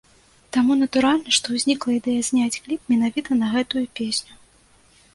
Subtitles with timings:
[0.55, 4.33] Таму натуральна, што ўзнікла ідэя зняць кліп менавіта на гэтую песню.